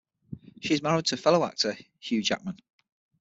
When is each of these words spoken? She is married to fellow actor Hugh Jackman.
She 0.61 0.73
is 0.73 0.81
married 0.81 1.05
to 1.05 1.17
fellow 1.17 1.45
actor 1.45 1.77
Hugh 1.99 2.23
Jackman. 2.23 2.57